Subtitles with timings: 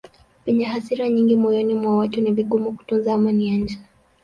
[0.43, 3.77] Penye hasira nyingi moyoni mwa watu ni vigumu kutunza amani ya nje.